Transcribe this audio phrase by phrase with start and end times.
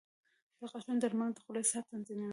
[0.59, 2.29] •د غاښونو درملنه د خولې صحت تضمینوي.